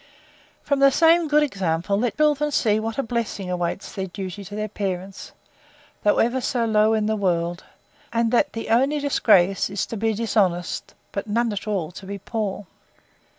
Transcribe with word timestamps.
From 0.63 0.79
the 0.79 0.89
same 0.89 1.27
good 1.27 1.43
example, 1.43 1.95
let 1.95 2.17
children 2.17 2.49
see 2.49 2.79
what 2.79 2.97
a 2.97 3.03
blessing 3.03 3.51
awaits 3.51 3.93
their 3.93 4.07
duty 4.07 4.43
to 4.45 4.55
their 4.55 4.67
parents, 4.67 5.31
though 6.01 6.17
ever 6.17 6.41
so 6.41 6.65
low 6.65 6.95
in 6.95 7.05
the 7.05 7.15
world; 7.15 7.63
and 8.11 8.31
that 8.31 8.53
the 8.53 8.69
only 8.69 8.97
disgrace, 8.99 9.69
is 9.69 9.85
to 9.85 9.97
be 9.97 10.15
dishonest; 10.15 10.95
but 11.11 11.27
none 11.27 11.53
at 11.53 11.67
all 11.67 11.91
to 11.91 12.07
be 12.07 12.17
poor. 12.17 12.65